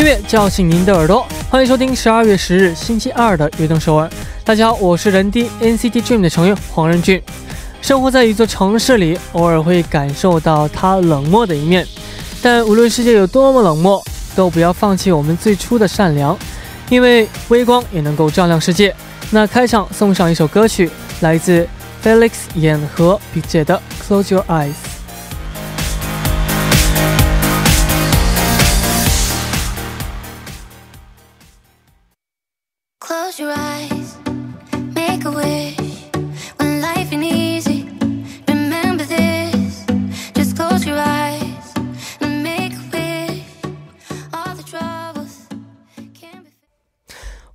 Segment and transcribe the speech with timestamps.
[0.00, 4.08] 音乐叫醒您的耳朵，欢迎收听十二月十日星期二的《悦动首尔》。
[4.42, 7.22] 大家好，我是人低 NCT Dream 的成员黄仁俊。
[7.82, 11.86] 生活在一座城市里，偶尔会感受到它冷漠的一面，
[12.40, 14.02] 但无论世界有多么冷漠，
[14.34, 16.34] 都不要放弃我们最初的善良，
[16.88, 18.96] 因为微光也能够照亮世界。
[19.28, 20.90] 那开场送上一首歌曲，
[21.20, 21.68] 来自
[22.02, 23.78] Felix 演和 Big j 的
[24.08, 24.70] 《Close Your Eyes》。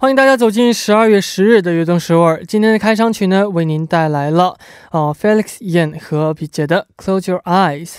[0.05, 2.45] 欢迎大家走进十二月十日的悦动首尔。
[2.45, 4.55] 今天的开场曲呢，为您带来了
[4.91, 7.89] 呃 Felix Yan 和 b j 的《Close Your Eyes》。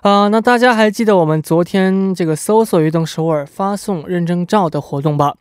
[0.00, 5.34] 啊，那大家还记得我们昨天这个搜索悦动首尔发送认证照的活动吧？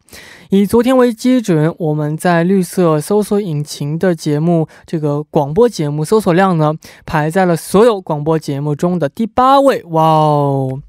[0.49, 6.73] 以昨天为基准，我们在绿色搜索引擎的节目这个广播节目搜索量呢，
[7.05, 9.81] 排在了所有广播节目中的第八位。
[9.85, 10.81] 哇哦！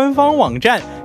[0.00, 0.80] 官方网站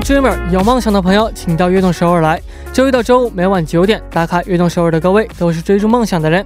[0.00, 2.40] Dreamer，有梦想的朋友，请到悦动首尔来。
[2.72, 6.44] 周一到周五每晚九点打卡悦动首尔的各位，都是追逐梦想的人。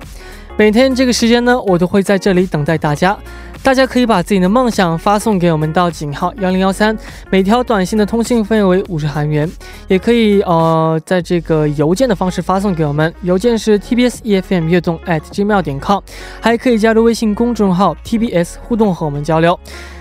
[0.57, 3.17] 每天这个时间呢，我都会在这里等待大家。
[3.63, 6.97] 大家可以把自己的梦想发送给我们到井号幺零幺三，
[7.31, 9.51] 每条短信的通信费为五十韩元。
[9.87, 16.01] 也可以呃，在这个邮件的方式发送给我们，邮件是 tbs efm 悦动 at gmail 点 com，
[16.41, 19.59] 还可以加入微信公众号 tbs 互动和我们交流。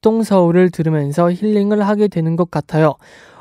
[0.00, 2.94] 악동서울을 들으면서 힐링을 하게 되는 것 같아요.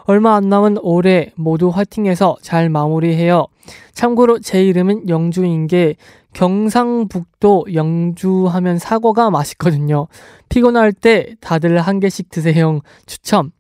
[0.04, 3.48] 얼마 안 남은 올해 모두 화이팅해서 잘 마무리해요.
[3.94, 5.96] 참고로 제 이름은 영주인 게
[6.34, 10.08] 경상북도 영주 하면 사과가 맛있거든요.
[10.50, 12.82] 피곤할 때 다들 한 개씩 드세요.
[13.06, 13.52] 추천.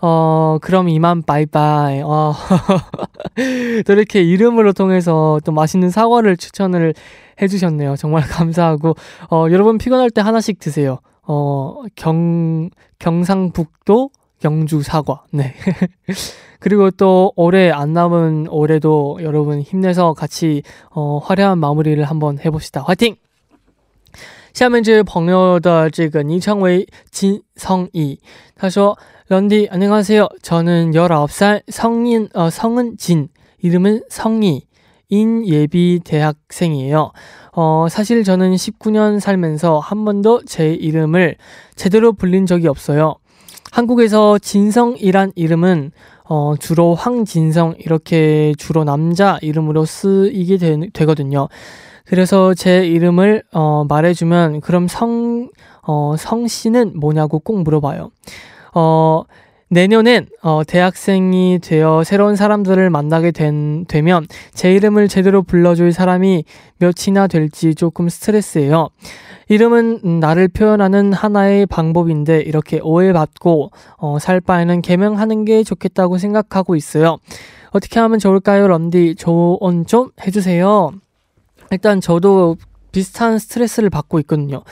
[0.00, 2.02] 어, 그럼 이만 바이바이.
[2.02, 2.34] 어,
[3.86, 6.92] 또 이렇게 이름으로 통해서 또 맛있는 사과를 추천을
[7.40, 7.96] 해주셨네요.
[7.96, 8.94] 정말 감사하고,
[9.30, 10.98] 어, 여러분 피곤할 때 하나씩 드세요.
[11.23, 12.69] 어, 경,
[12.99, 14.09] 경상북도
[14.43, 15.23] 영주 사과.
[15.31, 15.53] 네.
[16.59, 22.81] 그리고 또 올해 안 남은 올해도 여러분 힘내서 같이 어, 화려한 마무리를 한번 해봅시다.
[22.81, 23.15] 화이팅!
[24.53, 28.17] 下面这位朋友的这个昵称为金성이，
[28.55, 28.97] 他说
[29.29, 30.27] 런디 안녕하세요.
[30.41, 33.29] 저는 19살 성인 어, 성은 진
[33.59, 34.63] 이름은 성이
[35.09, 37.11] 인 예비 대학생이에요.
[37.56, 41.36] 어, 사실 저는 19년 살면서 한 번도 제 이름을
[41.76, 43.16] 제대로 불린 적이 없어요.
[43.70, 45.92] 한국에서 진성이란 이름은
[46.28, 51.48] 어, 주로 황진성 이렇게 주로 남자 이름으로 쓰이게 되, 거든요
[52.06, 55.50] 그래서 제 이름을 어, 말해주면 그럼 성,
[55.82, 58.10] 어, 성씨는 뭐냐고 꼭 물어봐요.
[58.74, 59.22] 어,
[59.74, 66.44] 내년엔 어, 대학생이 되어 새로운 사람들을 만나게 된, 되면 제 이름을 제대로 불러줄 사람이
[66.78, 68.90] 몇이나 될지 조금 스트레스예요.
[69.48, 77.18] 이름은 나를 표현하는 하나의 방법인데 이렇게 오해받고 어, 살 바에는 개명하는 게 좋겠다고 생각하고 있어요.
[77.72, 79.16] 어떻게 하면 좋을까요, 런디?
[79.16, 80.92] 조언 좀 해주세요.
[81.72, 82.56] 일단 저도
[82.94, 84.62] 비슷한 스트레스를 받고 있거든요.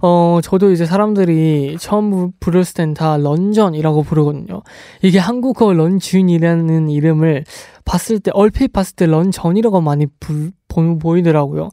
[0.00, 4.62] 어, 저도 이제 사람들이 처음 부르을 땐 다 런전이라고 부르거든요.
[5.02, 7.44] 이게 한국어 런쥔이라는 이름을
[7.84, 11.70] 봤을 때, 얼핏 봤을 때 런전이라고 많이 부, 보, 보이더라고요.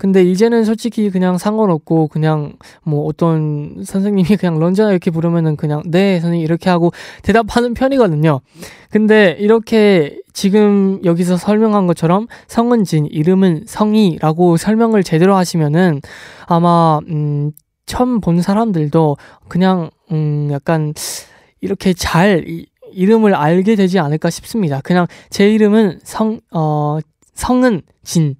[0.00, 6.18] 근데 이제는 솔직히 그냥 상관없고 그냥 뭐 어떤 선생님이 그냥 런전 이렇게 부르면은 그냥 네
[6.20, 6.90] 선생님 이렇게 하고
[7.22, 8.40] 대답하는 편이거든요.
[8.90, 16.00] 근데 이렇게 지금 여기서 설명한 것처럼 성은 진 이름은 성희라고 설명을 제대로 하시면은
[16.46, 17.52] 아마 음
[17.84, 19.18] 처음 본 사람들도
[19.48, 20.94] 그냥 음 약간
[21.60, 24.80] 이렇게 잘 이, 이름을 알게 되지 않을까 싶습니다.
[24.80, 27.00] 그냥 제 이름은 성, 어,
[27.34, 28.39] 성은 진.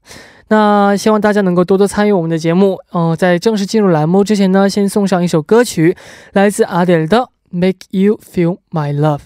[0.48, 2.78] 那希望大家能够多多参与我们的节目。
[2.92, 5.95] 呃，在正式进入栏目之前呢，先送上一首歌曲，
[6.33, 7.19] 来自阿黛尔的《
[7.50, 9.18] Make You Feel My Love》。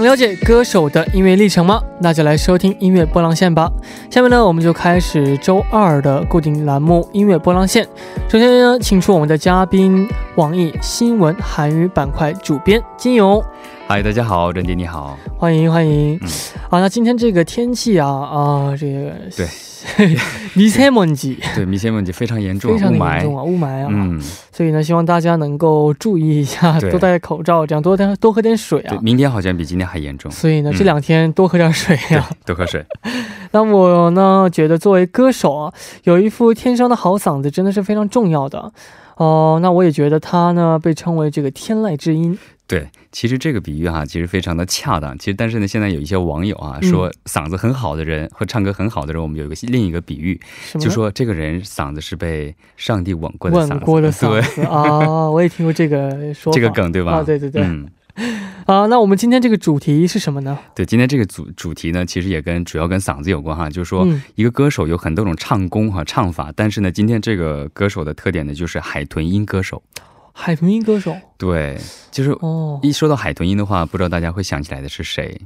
[0.00, 1.78] 想了解歌手的音乐历程吗？
[2.00, 3.70] 那就来收听音乐波浪线吧。
[4.10, 7.86] 下面呢，我们就开始周二的固定栏目音乐波浪线。
[8.26, 13.44] 首先呢，请出我们的嘉宾，网易新闻韩语板块主编金勇。
[13.86, 16.18] 嗨，大家好，任迪你好，欢迎欢迎。
[16.70, 19.46] 啊，那今天这个天气啊啊，这个对。
[20.54, 24.20] 迷彩问题，对迷彩问题非常严重，非常严重啊，雾霾啊，嗯，
[24.52, 28.98] 所以呢，希望大家能够注意一下，多戴口罩，这样多多多喝点水啊。
[29.00, 32.84] 明天好像比今天还严重，所以呢，这两天多喝点水呀，多喝水。
[33.52, 38.72] 那我呢，觉得作为歌手啊，有一副天生的好嗓子真的是非常重要的
[39.16, 39.58] 哦。
[39.60, 42.38] 那我也觉得他呢，被称为这个天籁之音。
[42.70, 45.18] 对，其实这个比喻哈，其实非常的恰当。
[45.18, 50.40] 其实，但是呢，现在有一些网友啊说，嗓子很好的人和唱歌很好的人，我们有一个另一个比喻，
[50.78, 53.72] 就说这个人嗓子是被上帝吻过的嗓子。
[53.72, 57.14] 吻过的嗓子啊，我也听过这个说这个梗，对吧？
[57.14, 57.60] 啊，对对对。
[57.60, 57.88] 嗯。
[58.66, 60.56] 啊，那我们今天这个主题是什么呢？
[60.76, 63.68] 对，今天这个主主题呢，其实也跟主要跟嗓子有关哈。
[63.68, 69.82] 就是说，一个歌手有很多种唱功和唱法，但是呢，今天这个歌手的特点呢，就是海豚音歌手。
[70.40, 71.78] 海豚音歌手，对，
[72.10, 72.80] 就是哦。
[72.82, 75.38] 一说到海豚音的话，不知道大家会想起来的是谁？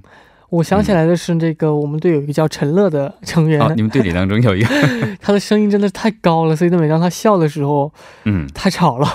[0.50, 3.60] 我想起来的是这个我们队有一个叫陈乐的成员。
[3.60, 4.68] 哦，你们队里当中有一个，
[5.20, 7.92] 他的声音真的太高了，所以每当他笑的时候，
[8.24, 9.08] 嗯，太吵了。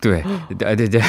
[0.00, 0.22] 对，
[0.58, 1.02] 对 对对，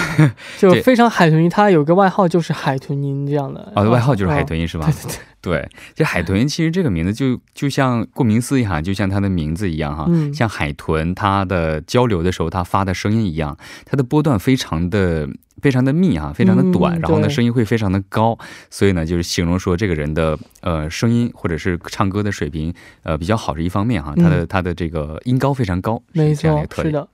[0.58, 1.50] 就非常海豚音。
[1.50, 3.72] 他有个外号就是海豚音这样的。
[3.76, 4.86] 哦，外号就是海豚音是吧？
[4.86, 5.16] 对对对。
[5.42, 15.30] 对，就海豚 其实这个名字就就像顾名思义哈，就像它的名字一样哈，像海豚它的交流的时候它发的声音一样，它的波段非常的
[15.62, 18.38] 非常的密哈，非常的短，然后呢声音会非常的高，
[18.70, 27.08] 所以呢就是形容说这个人的呃声音或者是唱歌的水平呃比较好是一方面哈，他的他的这个音高非常高，没错，是的。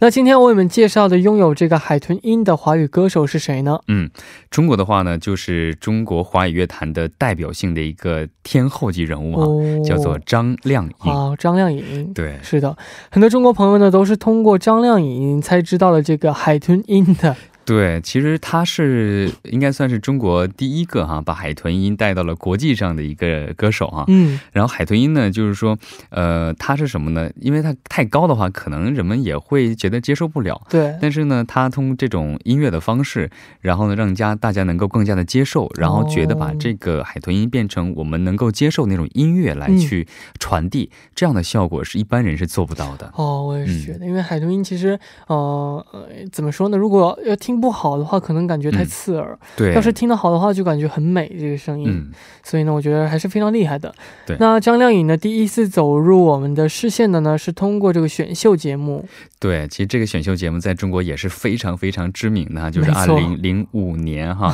[0.00, 3.80] 那今天我们介绍的拥有这个海豚音的华语歌手是谁呢？
[3.88, 4.08] 嗯，
[4.48, 9.46] 中国的话呢，就是中国华语乐坛的代表性的一个天后级人物啊，
[9.84, 11.12] 叫做张靓颖。
[11.12, 12.76] 啊，张靓颖，对，是的，
[13.10, 17.34] 很多中国朋友呢都是通过张靓颖才知道了这个海豚音的。
[17.68, 24.06] 对，其实他是应该算是中国第一个哈把海豚音带到了国际上的一个歌手哈。
[24.08, 25.76] 嗯，然后海豚音呢，就是说，
[26.08, 27.30] 呃，它是什么呢？
[27.38, 30.58] 因为它太高的话，可能人们也会觉得接受不了。
[30.70, 30.96] 对。
[30.98, 40.08] 但是呢，他通过这种音乐的方式，然后呢，让家大家能够更加的接受，然后觉得把这个海豚音变成我们能够接受那种音乐来去
[40.38, 43.12] 传递，这样的效果是一般人是做不到的。
[43.14, 45.84] 哦，我也是觉得，因为海豚音其实，呃，
[46.32, 46.78] 怎么说呢？
[46.78, 47.57] 如果要听。
[47.60, 49.38] 不好的话，可能感觉太刺耳。
[49.56, 52.10] 对，要是听得好的话，就感觉很美这个声音。
[52.42, 53.94] 所以呢，我觉得还是非常厉害的。
[54.26, 59.06] 对，那张靓颖呢，第一次走入我们的视线的呢，是通过这个选秀节目。
[59.40, 64.52] 对，其实这个选秀节目在中国也是非常非常知名的，就是二零零五年哈，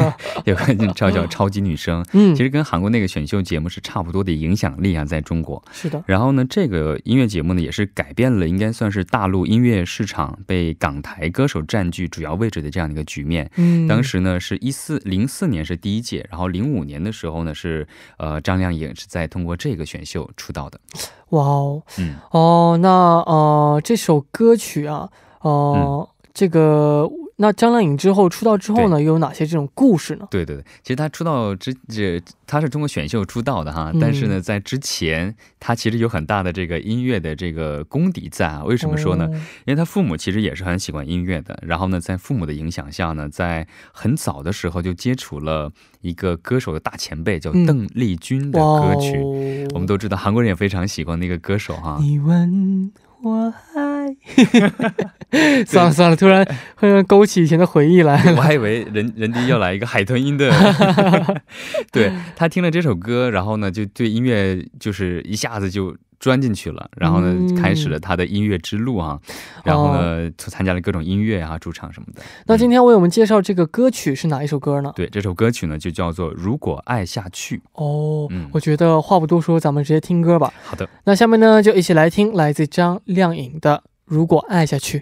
[0.44, 2.04] 有个叫叫超级女声。
[2.12, 5.62] 嗯，其实跟韩国那个选秀节目是差不多的影响力啊，在中国。
[5.72, 6.02] 是的。
[6.06, 12.45] 然后呢，这个音乐节目呢，也是改变了，应该算是大陆音乐市场被港台歌手占据主要位。
[12.46, 17.86] 位置的这样的一个局面，嗯，当时呢是一四零四年是第一届，然后零五年的时候呢是
[18.18, 20.78] 呃张靓颖是在通过这个选秀出道的。
[21.30, 22.88] 哇哦，嗯哦，那
[23.26, 25.10] 呃这首歌曲啊，
[25.40, 27.10] 呃这个。
[27.38, 30.26] 那张靓颖之后出道之后呢，又有哪些这种故事呢？
[30.30, 38.64] 对对对，其实她出道之这，她是通过选秀出道的哈，但是呢，在之前她其实有很大的这个音乐的这个功底在啊。
[38.64, 39.28] 为什么说呢？
[39.66, 49.68] 因为她父母其实也是很喜欢音乐的，然后呢，在父母的影响下呢，在很早的时候就接触了一个歌手的大前辈，叫邓丽君的歌曲。
[49.74, 51.98] 我们都知道，韩国人也非常喜欢那个歌手哈。
[52.00, 52.90] 你问
[53.22, 53.85] 我爱，
[55.66, 56.44] 算了算了，突然
[56.78, 58.22] 突然勾起以前的回忆来。
[58.36, 60.50] 我还以为人人家要来一个海豚音的，
[61.92, 65.96] 对他听了这首歌，然后呢，就对音乐就是一下子就。
[66.18, 69.20] 钻进去了，然后呢，开始了他的音乐之路啊，
[69.62, 72.22] 然后呢，参加了各种音乐啊，驻唱什么的。
[72.46, 74.90] 那今天为我们介绍这个歌曲是哪一首歌呢？
[74.96, 77.58] 对，这首歌曲呢就叫做《如果爱下去》。
[77.74, 80.50] 哦，我觉得话不多说，咱们直接听歌吧。
[80.64, 84.98] 好的，那下面呢就一起来听来自张靓颖的《如果爱下去》。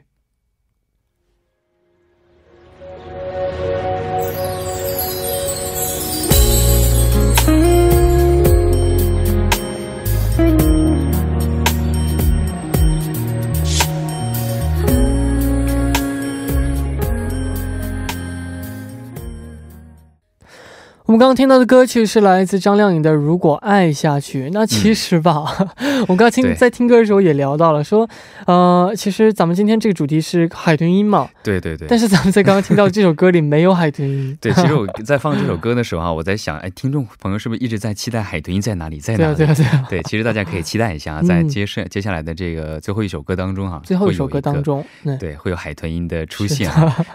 [21.15, 24.49] 们刚刚听到的歌曲是来自张靓颖的《如果爱下去》。
[24.53, 25.45] 那其实吧，
[26.09, 28.09] 我刚刚听在听歌的时候也聊到了，说，
[28.47, 31.29] 呃，其实咱们今天这个主题是海豚音嘛。
[31.45, 31.87] 对对对。
[31.87, 34.37] 但是咱们在刚刚听到这首歌里没有海豚音。
[34.41, 39.37] 对，其实我 在放这首歌的时候啊，我在想，哎，听众朋友是不是一直在期待海豚音在哪里，在哪里？
[39.37, 39.67] 对对对。
[39.89, 44.85] 对，其实大家可以期待一下， 在接下接下来的这个最后一首歌当中哈，最后一首歌当中，
[45.21, 46.69] 对，会有海豚音的出现。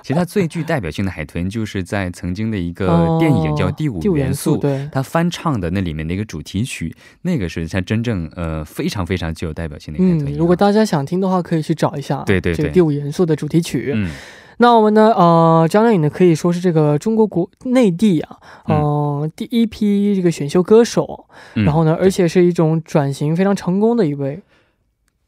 [0.04, 4.56] 其实它最具代表性的海豚，就是在曾经的一个电影叫《第五元素》。
[4.60, 10.30] 对，他翻唱的那里面的一个主题曲，那个是他真正呃非常非常具有代表性的一个。
[10.30, 12.24] 嗯，如果大家想听的话，可以去找一下。
[12.26, 13.92] 对对对，这个第五元素的主题曲。
[13.96, 14.12] 嗯，
[14.58, 21.28] 那我们呢，呃，张靓颖呢可以说是这个中国国内地啊，嗯，第一批这个选秀歌手。
[21.54, 24.42] 然后呢，而且是一种转型非常成功的一位。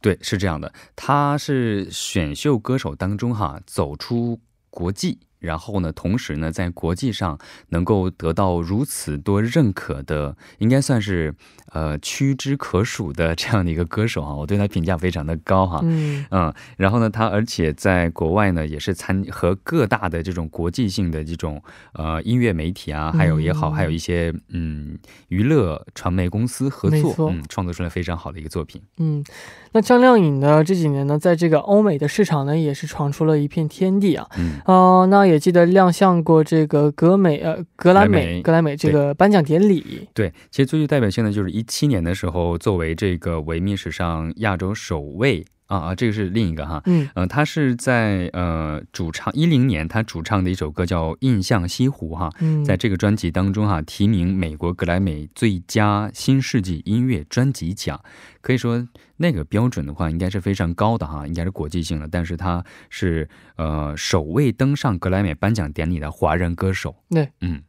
[0.01, 4.39] 对，是这样的，他是选秀歌手当中哈走出
[4.69, 5.19] 国际。
[5.41, 7.37] 然后呢，同时呢，在国际上
[7.69, 11.33] 能够得到如此多认可的，应该算是
[11.73, 15.81] 呃屈指可数的这样的一个歌手啊，我对他评价非常的高哈。
[15.83, 21.61] 嗯嗯，然后呢，他而且在国外呢，也是参和各大的这种国际性的这种
[21.93, 24.97] 呃音乐媒体啊，还有也好，还有一些嗯
[25.29, 28.81] 娱乐传媒公司合作，嗯，创作出来非常好的一个作品。
[28.97, 29.23] 嗯，
[29.71, 34.27] 那张靓颖呢，这几年呢，在这个欧美的市场呢，也是闯出了一片天地啊。
[34.37, 40.07] 嗯哦，那也记得亮相过这个格美呃格莱美格莱美这个颁奖典礼。
[40.13, 52.29] 对，其实最具代表性的就是一七年的时候，作为这个维密史上亚洲首位啊啊，这个是另一个哈，嗯呃，他是在呃主唱一零年他主唱的一首歌叫《印象西湖》哈，
[52.65, 58.01] 在这个专辑当中哈，提名美国格莱美最佳新世纪音乐专辑奖，
[58.41, 58.87] 可以说。
[59.17, 62.07] 那个标准的话，应该是非常高的哈，应该是国际性的。
[62.07, 66.95] 但是他是呃首位登上格莱美颁奖典礼的华人歌手。
[67.11, 67.61] 对，嗯，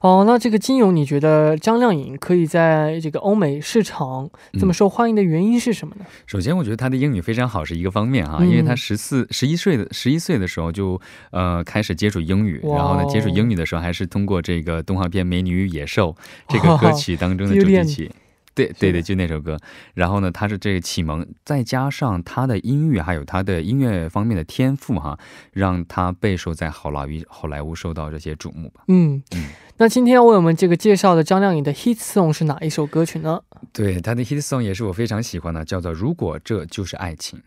[0.00, 6.06] 哦，那这个金勇，你觉得张靓颖可以在这个欧美市场这么受欢迎的原因是什么呢？
[6.26, 11.00] 首先，我觉得她的英语非常好是一个方面哈，因为她十四、十一岁的十一岁的时候就
[11.32, 16.12] 呃开始接触英语，然后呢接触英语的时候还是通过这个动画片《美女与野兽》
[16.48, 18.10] 这个歌曲当中的主题曲。
[18.54, 19.56] 对对对，就那首歌。
[19.94, 25.16] 然后呢，他是这个启蒙，再加上他的音乐，还有他的音乐方面的天赋哈，
[25.52, 28.82] 让他备受在好莱坞好莱坞受到这些瞩目吧。
[28.88, 29.46] 嗯嗯。
[29.78, 33.40] 那今天要为我们这个介绍的张靓颖的 hit song 是哪一首歌曲呢？
[33.72, 37.40] 对，她的 hit song 也是我非常喜欢的，叫做《如果这就是爱情》。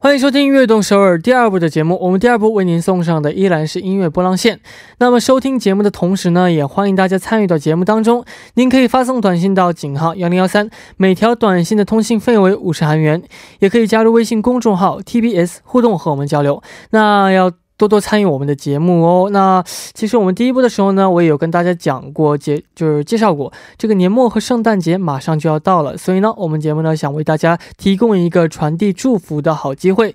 [0.04, 1.96] 欢迎收听《悦动首尔》第二部的节目。
[1.98, 4.60] 我们第二部为您送上的依然是音乐波浪线。
[4.98, 8.22] 那么收听节目的同时呢，也欢迎大家参与到节目当中。
[8.52, 13.22] 您可以发送短信到井号幺零幺三，每条短信的通信费为五十韩元。
[13.60, 16.62] 也可以加入微信公众号 TBS 互动和我们交流。
[16.90, 17.50] 那要。
[17.84, 19.28] 多多参与我们的节目哦。
[19.30, 30.14] 那其实我们第一波的时候呢，我也有跟大家讲过，介就是介绍过这个年末和圣诞节马上就要到了，所以呢，我们节目呢想为大家提供一个传递祝福的好机会。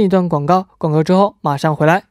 [0.01, 2.03] 一段广告，广告之后马上回来。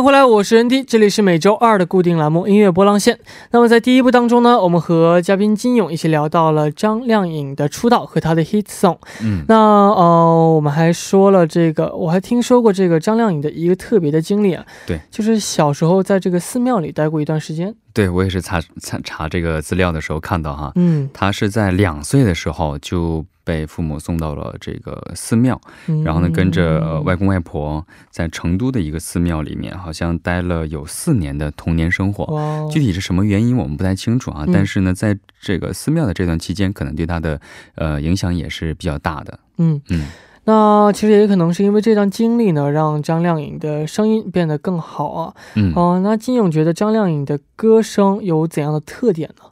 [0.00, 3.18] 迎回来，我是 ND，这里是每周二的固定栏目音乐波浪线。
[3.50, 8.96] 那么在第一部当中呢，我们和嘉宾金勇一起聊到了张靓颖的出道和她的 hit song。
[9.22, 14.64] 嗯，那呃，我们还说了这个，我还听说过这个张靓颖的一个特别的经历啊。
[14.86, 17.74] 对，就是小时候在这个寺庙里待过一段时间。
[17.92, 23.24] 对，我也是查查查这个资料的时候看到哈，嗯，他是在两岁的时候就。
[23.42, 25.60] 被父母送到了这个寺庙，
[26.04, 32.68] 然后呢，跟着外公外婆在成都的一个寺庙里面，好像待了有四年的童年生活。
[32.70, 34.44] 具体是什么原因，我们不太清楚啊。
[34.52, 37.40] 但是呢，在这个寺庙的这段期间，可能对他的
[37.74, 39.40] 呃影响也是比较大的。
[39.56, 40.06] 嗯嗯。
[40.44, 45.34] 那其实也可能是因为这段经历呢，让张靓颖的声音变得更好啊。
[45.54, 49.44] 嗯哦、那金勇觉得张靓颖的歌声有怎样的特点呢？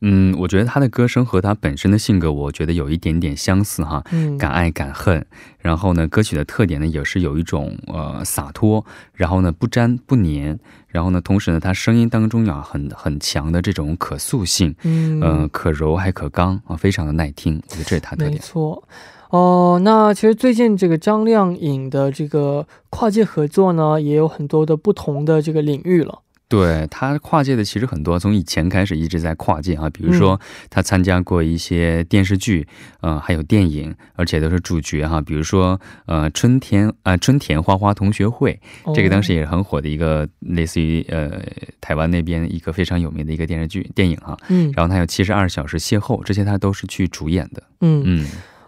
[0.00, 4.02] 嗯，我觉得她的歌声和她本身的性格，我觉得有一点点相似哈。
[4.12, 5.26] 嗯，敢爱敢恨，
[5.58, 8.82] 然后呢，歌曲的特点呢也是有一种呃洒脱，
[9.12, 18.32] 然后呢不粘不粘，然后呢，同时呢，她声音当中有很很强的这种可塑性，嗯呃，可柔还可刚啊，非常的耐听，我觉得这是她的特点。
[18.32, 18.82] 没错。
[19.30, 26.20] 哦，那其实最近这个张靓颖的这个跨界合作呢，也有很多的不同的这个领域了。
[26.48, 32.68] 对他跨界的其实很多，从以前开始一直在跨界啊，比如说他参加过一些电视剧，
[33.00, 38.60] 呃，还有电影，而且都是主角哈、比如说呃春天啊、春田花花同学会，
[38.94, 41.32] 这个当时也是很火的一个类似于呃
[41.80, 47.60] 台湾那边一个非常有名的一个电视剧电影哈、嗯然后他有七十二小时邂逅，这些他都是去主演的。
[47.80, 48.26] 嗯嗯，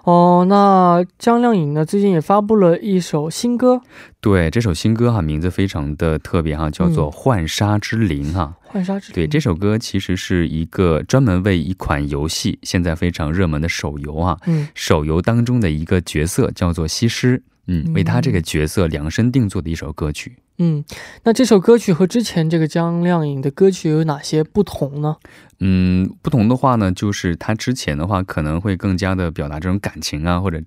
[0.09, 3.83] 哦，那张靓颖呢，最近也发布了一首新歌
[4.23, 8.55] 对，这首新歌哈名字非常的特别哈，叫做嗯《幻沙之灵》哈。
[8.73, 20.37] 《幻纱之对，这首歌其实是一个专门为一款游戏现在非常热门的手游啊，嗯手游当中的一个角色叫做西施，嗯，嗯为他这个角色量身定做的一首歌曲。
[20.59, 20.85] 嗯，
[21.25, 25.17] 那这首歌曲和之前这个张靓颖的歌曲有哪些不同呢？
[25.61, 30.63] 嗯，不同的话呢，就是他之前的话可能会更加的表达这种感情啊，或者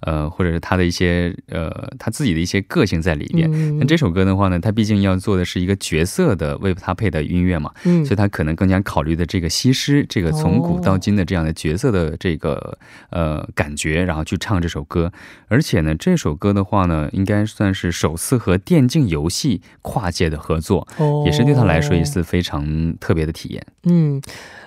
[0.00, 3.50] 呃，或者是他的一些呃他自己的一些个性在里边。
[3.52, 12.78] 嗯，那这首歌的话呢，他毕竟要做的是一个角色的为他配的音乐嘛，嗯所以他可能更加考虑的这个西施，这个从古到今的这样的角色的这个、
[13.10, 15.12] 呃感觉，然后去唱这首歌。
[15.48, 19.35] 而且呢，这首歌的话呢，应该算是首次和电竞游戏
[19.82, 23.66] 跨界的合作，哦也是对他来说一次非常特别的体验。
[23.84, 24.20] 嗯，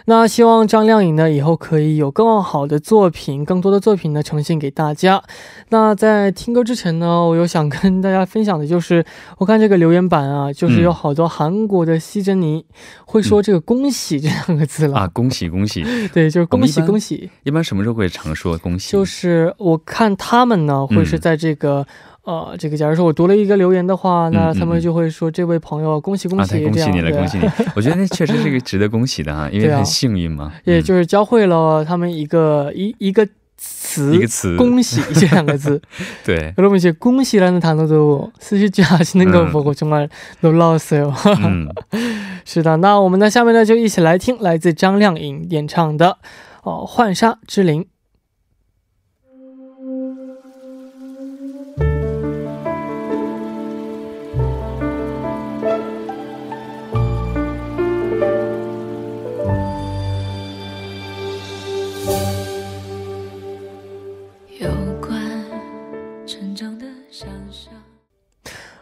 [0.05, 5.21] 那希望张靓颖呢以后可以有更好的作品，更多的作品呢呈现给大家。
[5.69, 9.03] 那在听歌之前呢，我有想跟大家分享的就是，
[9.37, 12.65] 我看这个留言板啊，就是有好多韩国的西珍妮
[13.05, 14.99] 会说这个“恭喜”这两个字了。
[14.99, 15.83] 啊，恭喜恭喜！
[16.13, 17.29] 对，就是恭喜恭喜。
[17.43, 18.91] 一般什么时候会常说恭喜？
[18.91, 21.85] 就是我看他们呢，会是在这个。
[22.28, 27.38] 呃，这个假如说我读了一个留言的话，那他们就会说这位朋友恭喜恭啊，喜，太恭喜你了，这样恭喜！
[27.38, 27.66] 你！
[27.76, 30.50] 我觉得那确实是一个值得恭喜的哈，因为对啊很幸运嘛。
[30.64, 35.80] 对，嗯就是教会了他们一个一一个词，一个词，恭喜 这两个字.
[36.24, 39.52] 对， 여러분 이제恭喜라는 단어도 쓰실지 아시는 걸 음.
[39.52, 40.08] 보고 정말
[40.40, 41.12] 놀라웠어요.
[41.44, 41.68] 嗯，
[42.46, 46.16] 是的，那我们呢下面呢就一起来听来自张靓颖演唱的
[46.62, 47.82] 哦《幻沙之灵》。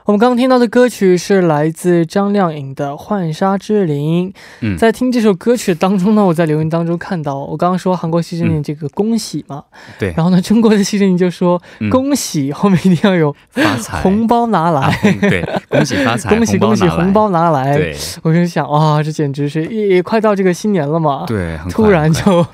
[0.08, 4.30] 我们刚刚听到的歌曲是来自张靓颖的《浣纱之灵》。
[4.62, 9.66] 嗯在听这首歌曲当中呢，我在留言当中看到，我刚刚说韩国西珍妮这个恭喜嘛，
[10.00, 17.76] 对然后呢，中国的西珍妮就说、嗯恭喜，后面一定要有发财，红包拿来，啊对，恭喜发财， 恭喜恭喜，红包拿来。
[17.76, 17.94] 对
[18.24, 21.26] 我就想，哇，这简直是也也快到这个新年了嘛。
[21.28, 22.46] 对，突然就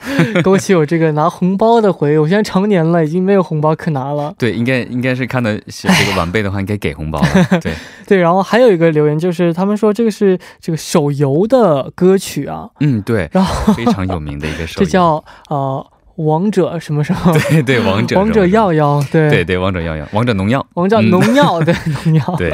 [0.41, 2.17] 勾起 我这个拿红包的回忆。
[2.17, 4.33] 我现在成年了，已经没有红包可拿了。
[4.39, 7.42] 对，应该应该是看到这个晚辈的话，应该给红包了。
[7.61, 7.73] 对，
[8.07, 21.73] 对，然后还有一个留言就是，他们说这个是这个手游的歌曲啊，嗯，对，然后非常有名的一个 手游，这叫呃王者什么 什么，对对王者王者耀，耀耀，对对对王者耀耀，王者农药王者嗯农药，对
[22.05, 22.23] 农药。
[22.37, 22.51] 对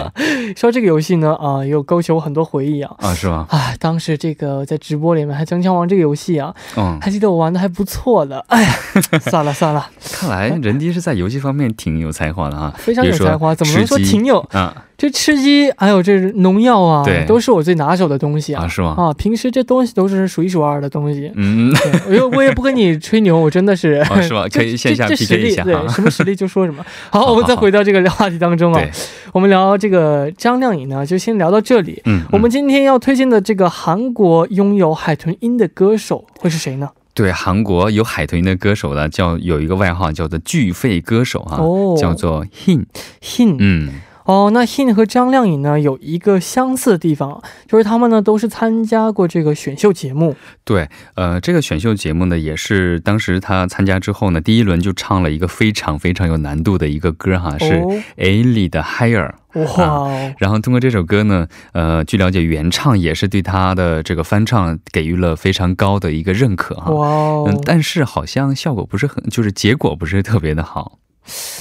[0.56, 2.91] 说这个游戏呢，啊、也有勾起我很多回忆啊。
[3.00, 3.45] 啊，是吗？
[3.50, 8.39] 啊，当时这个在直播里面还经常玩这个游戏啊，嗯，还记得我玩的还不错的。
[8.48, 8.72] 哎呀，
[9.30, 14.39] 算了算了，看来人迪是在游戏方面挺有才华的啊，非常有才华，怎么能说挺有？
[14.52, 18.66] 啊这吃鸡还有这农药啊对，都是我最拿手的东西啊。
[18.66, 18.96] 啊是吗？
[18.98, 21.32] 啊，平时这东西都是数一数二的东西。
[21.36, 21.74] 嗯，
[22.06, 26.86] 我又我也不跟你吹牛，我真的是，啊是吗 这可以线下 PK 一下对什么实力就说什么。
[27.10, 28.92] 好，我们再回到这个话题当中啊对，，
[29.32, 32.02] 我们聊这个张靓颖呢，就先聊到这里。
[32.04, 36.90] 嗯，我们嗯今天要推荐的这个韩国拥有海豚音的歌手会是谁呢？
[37.14, 44.02] 对韩国有海豚音的歌手呢，叫有一个外号叫做巨肺歌手啊，哦叫做 Hin，Hin 嗯。
[44.30, 50.36] 哦，那 Hin 和张靓颖呢有一个相似的地方，就是他们呢都是参加过这个选秀节目。
[50.63, 59.32] 对，呃，这个选秀节目呢，也是当时他参加之后呢，第一轮就唱了一个非常非常有难度的一个歌哈，是哦，A 里的 Higher。
[59.54, 66.92] 哇哦，然后通过这首歌呢，呃，据了解，原唱也是对他的这个翻唱给予了非常高的一个认可哈。
[66.92, 71.00] 哇但是好像效果不是很，就是结果不是特别的好。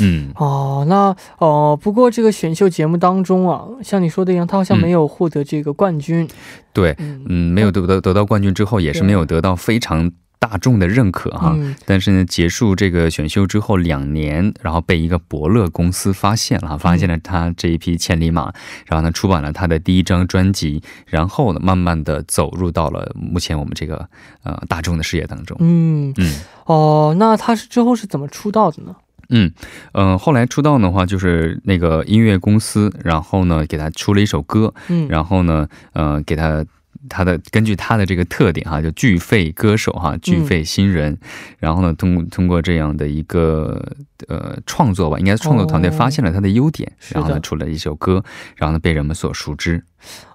[0.00, 6.28] 嗯，哦，那哦，不过这个选秀节目当中啊，像你说的一样，他好像没有获得这个冠军。
[6.72, 11.54] 对，嗯嗯，没有得得得到冠军之后，也是没有得到非常大众的认可哈。
[11.56, 18.52] 嗯但是呢，结束这个选秀之后两年，然后被一个伯乐公司发现了哈，发现了他这一匹千里马，
[18.86, 24.08] 然后呢出版了他的第一张专辑，然后呢慢慢的走入到了目前我们这个
[24.44, 25.56] 呃大众的视野当中。
[25.60, 26.34] 嗯，嗯
[26.66, 28.94] 哦，那他是之后是怎么出道的呢？
[29.30, 29.52] 嗯
[29.92, 36.64] 嗯、呃后来出道的话就是那个音乐公司，然后呢给他出了一首歌，嗯，然后呢，呃，给他
[37.08, 41.16] 他的根据他的这个特点哈，就巨肺歌手哈，巨肺新人，
[41.58, 43.96] 然后呢，通过通过这样的一个
[44.28, 48.24] 呃创作吧，应该是创作团队哦发现了他的优点，然后呢出了一首歌，
[48.56, 49.84] 然后呢被人们所熟知。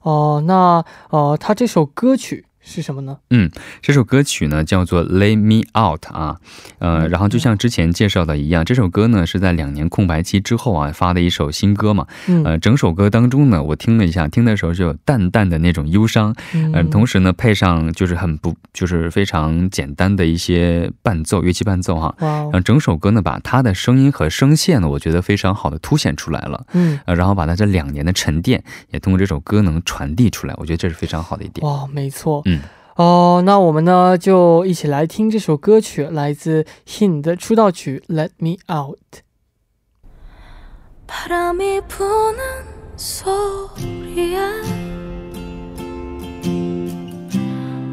[0.03, 3.17] 哦，那呃，他这首歌曲是什么呢？
[3.29, 3.49] 嗯
[3.81, 6.37] 这首歌曲呢叫做《Lay Me Out》啊，
[6.79, 16.35] 呃，然后就像之前介绍的一样，这首歌呢是在两年空白期之后啊发的一首新歌嘛，嗯呃，整首歌当中呢，我听了一下，听的时候就有淡淡的那种忧伤，
[16.73, 22.15] 呃，同时时呢，配上就是很不，就是非常简单的一些伴奏，乐器伴奏哈。
[22.21, 26.65] 哇哦然后整首歌呢，把他的声音和声线呢，我觉得非常好的凸显出来了。
[26.73, 31.63] 嗯，呃，然后把他这两年的沉淀，也通过这首歌能传递出来，我觉得这是非常好的一点。
[31.67, 32.41] 哇，没错。
[32.45, 32.52] 嗯，
[32.96, 38.98] 哦，那我们呢就一起来听这首歌曲，来自 Hin 的出道曲《Let Me Out》。
[41.06, 42.38] 바람이 부는
[42.96, 44.38] 소리에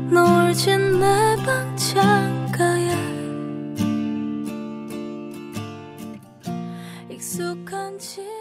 [0.10, 2.96] 노을 진내 방 창가에
[7.10, 8.39] 익숙한 집 앞.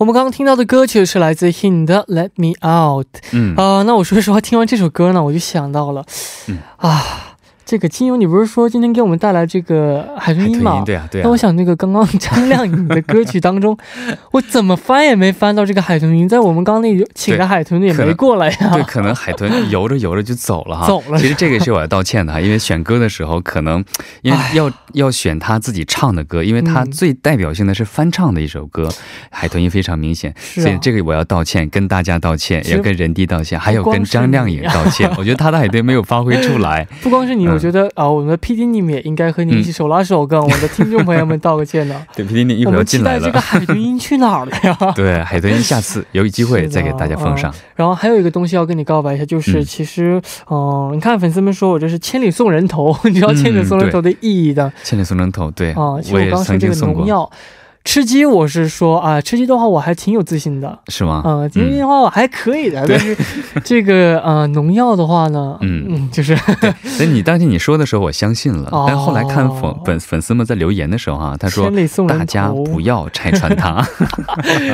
[0.00, 6.02] 我们刚刚听到的歌曲是来自 Hin 的《Let Me Out》嗯，啊、那我说实话，听完这首歌呢，我就想到了，
[6.46, 6.56] 嗯。
[6.78, 7.29] 啊，
[7.70, 10.78] 这个金庸，你不是说今天给我们带来这个海豚音吗？
[10.78, 11.36] 音对啊，对啊那我。
[11.36, 13.78] 想，那个刚刚 张靓颖的歌曲当中，
[14.32, 20.86] 我怎么翻也没翻到这个海豚音，在我们刚刚那请的海豚也没过来呀、对，可能海豚游着游着就走了哈。
[20.90, 23.82] 走了其实这个是我要道歉的哈，因为选歌的时候可能
[24.22, 28.88] 因为哎要要选他自己唱的歌，因为他嗯最代表性的是翻唱的一首歌，
[29.30, 35.10] 海豚音非常明显，啊所以这个我要道歉，跟大家道歉，也跟人弟道歉，还有跟张靓颖道歉。
[35.16, 36.86] 我觉得他的海豚没有发挥出来。
[37.02, 42.04] 不光是你，觉得啊、我们的 PD 你们也应该和你一起手拉手，跟我们的听众朋友们道个歉呢。
[42.16, 43.20] 对，，P D 你一会儿要我们期进来了。
[43.20, 44.76] 待这个海豚音去哪儿了呀？
[44.96, 47.54] 对，海豚音下次有机会再给大家奉上。
[47.76, 50.20] 然后还有一个东西要跟你告白一下，就是嗯其实，
[50.50, 57.30] 嗯、你看粉丝们说我这是千里送人头，你知道千里送人头的意义的千里送人头，对，啊、其实我刚说这个曾经送过，农药。
[57.82, 61.22] 吃鸡，我是说啊，吃鸡的话我还挺有自信的，是吗？
[61.24, 63.16] 啊，吃鸡的话我还可以的，但是
[63.64, 66.36] 这个呃农药的话呢，嗯 就是
[66.84, 68.68] 所以你当时你说的时候，我相信了。
[68.70, 71.70] 哦但后来看粉粉粉丝们在留言的时候啊，他说
[72.06, 73.84] 大家不要拆穿他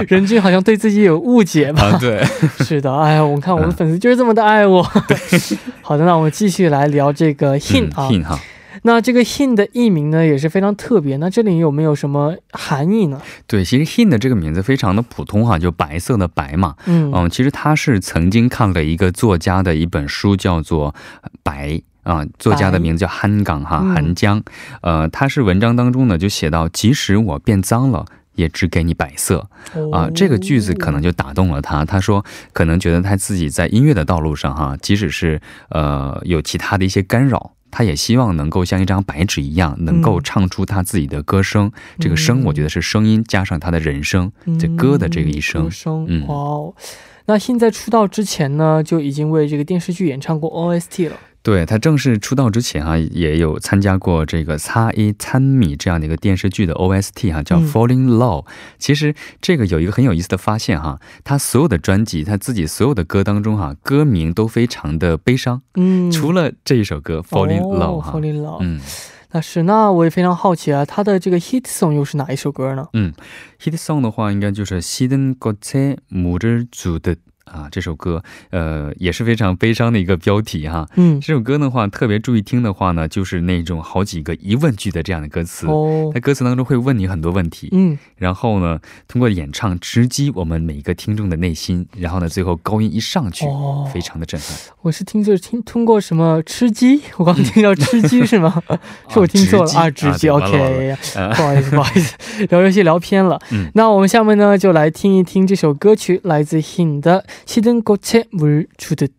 [0.09, 1.85] 任俊好像对自己有误解吧？
[1.85, 2.23] 啊，对，
[2.65, 4.83] 是的，哎呀，我看我们粉丝就是这么的爱我。
[5.81, 8.09] 好的，那我们继续来聊这个 hin 啊。
[8.11, 8.39] hin 哈，
[8.87, 13.21] 那这个 hin 的译名呢也是非常特别，那这里有没有什么含义呢？
[13.49, 16.77] 对，其实 hin 的这个名字非常的普通哈，就白色的白嘛。
[16.87, 20.95] 嗯嗯，其实他是曾经看了一个作家的一本书，叫做
[21.43, 21.71] 《白》。
[22.07, 24.41] 啊，作家的名字叫韩港哈，嗯韩江，
[24.81, 29.49] 呃，他是文章当中呢就写到，即使我变脏了，也只给你白色。
[29.91, 31.85] 啊，这个句子可能就打动了他。
[31.85, 41.71] 他说，可能觉得他自己在音乐的道路上，哈，即使是呃有其他的一些干扰，他也希望能够像一张白纸一样，能够嗯唱出他自己的歌声。
[41.99, 45.69] 这个声，我觉得是声音加上他的人生，这歌的这个一生歌。
[45.71, 46.75] 声，嗯哇哦。
[47.27, 51.17] 那 hin 在出道之前呢，就已经为这个电视剧演唱过 OST 了。
[51.46, 58.44] 对他正式出道之前哈、也有参加过这个《擦一参米》这样的一个电视剧的 OST 哈、叫嗯《Falling Low》。
[58.78, 68.58] 其实这个有一个很有意思的发现哈、他所有的专辑，他自己所有的歌当中哈、歌名都非常的悲伤，嗯，除了这一首歌《Falling Low》哦哈、 ，Falling Low。
[68.62, 68.80] 嗯
[69.34, 72.86] 那是，那我也非常好奇啊，他的这个 hit song 又是哪一首歌呢？
[72.92, 73.14] 嗯，
[73.64, 77.16] hit song 的话，应该就是《시든꽃에물을주듯》
[77.47, 80.87] 啊，这首歌呃也是非常悲伤的一个标题哈。
[80.97, 85.67] 嗯，这首歌的话，特别注意听的话呢，就是那种好几个疑问句的这样的歌词。
[85.67, 88.79] 哦在，歌词当中会问你很多问题，嗯，然后呢，
[89.09, 94.57] 通过演唱直击我们每一个听众的内心，然后呢，最后高音一上去，哦，非常的震撼。
[94.83, 98.63] 我是听着听通过什么吃鸡，我刚听到吃鸡是吗？
[99.09, 103.41] 是我听错了啊，直击，OK，呃不好意思，不好意思， 聊游戏聊偏了。
[103.53, 109.13] 嗯那我们下面呢就来听一听这首歌曲，来自 Hin 的《시든 꽃에 물 주듯》。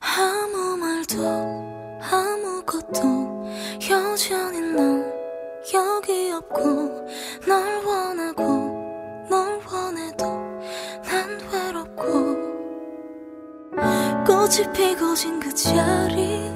[0.00, 3.46] 아무 말도 아무것도
[3.90, 5.12] 여전히 넌
[5.74, 7.08] 여기 없고
[7.46, 8.42] 널 원하고
[9.28, 10.24] 널 원해도
[11.02, 12.36] 난 외롭고
[14.26, 16.52] 꽃이 피고 진 그 자리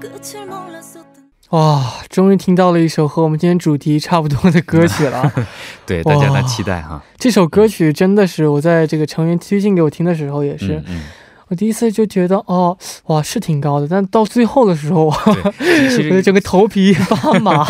[0.00, 1.05] 끝을 몰랐었
[1.50, 5.32] 던哇，终于听到了一首和我们今天主题差不多的歌曲了。
[5.86, 7.00] 对，大家哇的期待哈。
[7.18, 11.02] 这首歌曲真的是我在这个成员推荐给我听的时候，也是、嗯嗯，
[11.48, 17.64] 我第一次就觉得哦，哇，是挺高的，但到最后的时候， 我的整个头皮发麻。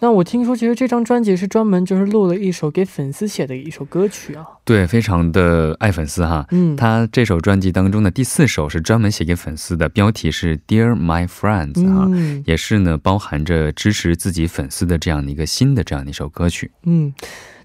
[0.00, 4.46] 那我听说，其实这张专辑是专门就是录了一首给粉丝写的一首歌曲啊。
[4.64, 6.46] 对，非常的爱粉丝哈。
[6.52, 16.70] 嗯，他这首专辑当中的第四首是专门写给粉丝的，标题是 Dear My Friends 哈、嗯也是呢包含着支持自己粉丝的这样的一个新的这样的一首歌曲。
[16.84, 17.12] 嗯，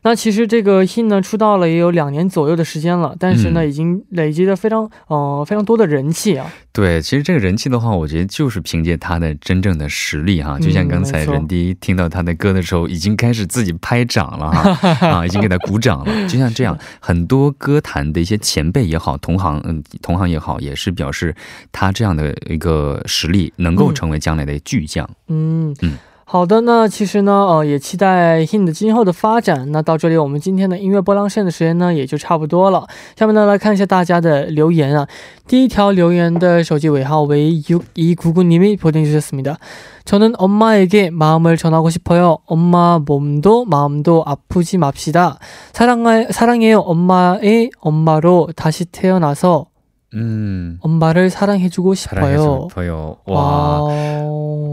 [0.04, 6.52] 那其实这个 Hin 呢出道了也有两年左右的时间了，但是呢、嗯已经累积了非常呃非常多的人气啊。
[6.74, 16.28] 对，其实这个人气的话，我觉得就是凭借他的真正的实力哈，就像刚才任迪听到他的歌的时候，已经开始自己拍掌了哈， 啊，已经给他鼓掌了。
[16.28, 21.34] 就像这样，很多歌坛的一些前辈也好，同行嗯同行也好，也是表示
[21.72, 25.10] 他这样的一个实力能够嗯成为将来的巨匠。
[25.30, 25.94] 嗯嗯
[26.31, 29.73] 好的，那其实呢，呃，也期待 Hin 的今后的发展。
[29.73, 32.87] 那到这里，我们今天的音乐波浪线的时间呢，也就差不多了。
[33.17, 35.09] 下面呢，来看一下大家的留言啊。
[35.47, 39.57] 第一条留言的手机尾号为6 2 9 9님이 보내주셨습니다.
[40.05, 42.37] 저는 엄마에게 마음을 전하고 싶어요.
[42.45, 45.39] 엄마 몸도 마음도 아프지 맙시다.
[45.73, 46.81] 사랑해, 사랑해요.
[46.81, 49.69] 엄마의 엄마로 다시 태어나서
[50.15, 53.89] 嗯， 엄마를 사랑해주고 사랑해서 싶어요.朋友哇， 와,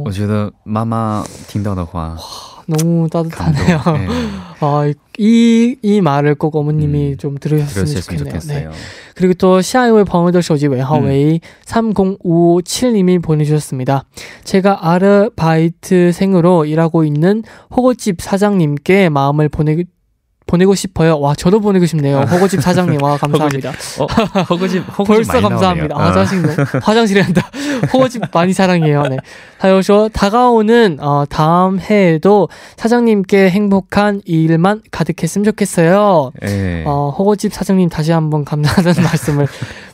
[0.06, 2.18] 我觉得妈妈听到的话
[2.68, 3.82] 너무 感动， 따뜻하네요.
[3.86, 8.40] 哎 아, 이, 이 말을 꼭 어머님이 음, 좀 들으셨으면 들었으면 좋겠네요.
[8.40, 8.40] 네.
[8.40, 8.72] 좋겠어요.
[9.16, 11.06] 그리고 또 샤이오의 방울더 쇼지 외하 음.
[11.06, 14.06] 웨이 3057님이 보내주셨습니다.
[14.44, 17.44] 제가 아르바이트생으로 일하고 있는
[17.76, 19.84] 호거집 사장님께 마음을 보내
[20.51, 21.21] 보내고 싶어요.
[21.21, 22.23] 와, 저도 보내고 싶네요.
[22.23, 23.71] 호거집 사장님, 와, 감사합니다.
[24.01, 24.07] 어,
[24.51, 25.95] 허거집, 허거집 벌써 감사합니다.
[25.97, 26.49] 아, 짜증나.
[26.83, 27.49] 화장실에 한다.
[27.93, 29.05] 호거집 많이 사랑해요.
[29.05, 29.19] 네.
[29.61, 36.33] 다요쇼 다가오는 어, 다음 해에도 사장님께 행복한 일만 가득했으면 좋겠어요.
[36.43, 36.83] 예.
[36.85, 39.47] 어, 호거집 사장님 다시 한번 감사하다는 말씀을